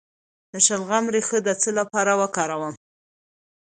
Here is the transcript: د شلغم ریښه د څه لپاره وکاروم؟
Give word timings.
د 0.51 0.53
شلغم 0.65 1.05
ریښه 1.15 1.39
د 1.43 1.49
څه 1.61 1.69
لپاره 1.79 2.11
وکاروم؟ 2.21 2.73